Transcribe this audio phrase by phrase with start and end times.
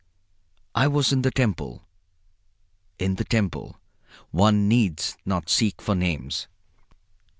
[0.73, 1.83] I was in the Temple.
[2.97, 3.77] In the Temple,
[4.31, 6.47] one needs not seek for names.